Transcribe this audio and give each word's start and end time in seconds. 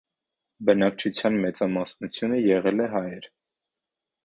Բնակչության 0.69 1.37
մեծամասնությունը 1.43 2.41
եղել 2.47 2.85
է 2.87 2.91
հայեր։ 2.97 3.31